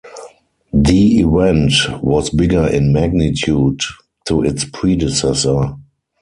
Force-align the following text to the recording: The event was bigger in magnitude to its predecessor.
The 0.73 1.19
event 1.19 1.71
was 2.01 2.31
bigger 2.31 2.65
in 2.65 2.91
magnitude 2.91 3.81
to 4.25 4.41
its 4.43 4.65
predecessor. 4.65 5.75